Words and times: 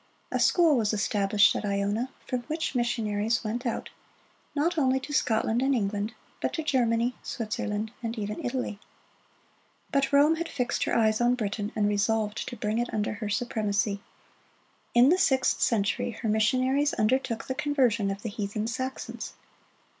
A 0.31 0.39
school 0.39 0.77
was 0.77 0.93
established 0.93 1.55
at 1.55 1.63
Iona, 1.63 2.09
from 2.25 2.39
which 2.47 2.73
missionaries 2.73 3.43
went 3.43 3.67
out, 3.67 3.91
not 4.55 4.75
only 4.75 4.99
to 4.99 5.13
Scotland 5.13 5.61
and 5.61 5.75
England, 5.75 6.15
but 6.41 6.53
to 6.53 6.63
Germany, 6.63 7.13
Switzerland, 7.21 7.91
and 8.01 8.17
even 8.17 8.43
Italy. 8.43 8.79
But 9.91 10.11
Rome 10.11 10.37
had 10.37 10.49
fixed 10.49 10.85
her 10.85 10.95
eyes 10.97 11.21
on 11.21 11.35
Britain, 11.35 11.71
and 11.75 11.87
resolved 11.87 12.47
to 12.47 12.55
bring 12.55 12.79
it 12.79 12.91
under 12.91 13.13
her 13.13 13.29
supremacy. 13.29 14.01
In 14.95 15.09
the 15.09 15.19
sixth 15.19 15.61
century 15.61 16.09
her 16.23 16.27
missionaries 16.29 16.95
undertook 16.95 17.45
the 17.45 17.53
conversion 17.53 18.09
of 18.09 18.23
the 18.23 18.29
heathen 18.29 18.65
Saxons. 18.65 19.33